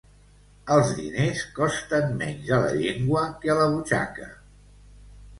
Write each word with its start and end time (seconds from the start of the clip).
Els 0.75 0.87
diners 0.99 1.41
costen 1.59 2.07
menys 2.21 2.49
a 2.57 2.59
la 2.63 2.71
llengua 2.77 3.21
que 3.43 3.51
a 3.55 3.57
la 3.61 3.67
butxaca. 3.75 4.31